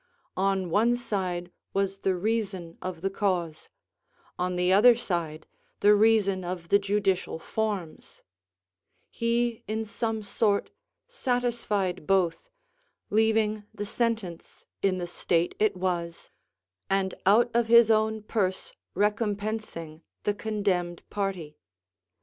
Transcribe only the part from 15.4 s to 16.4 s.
it was,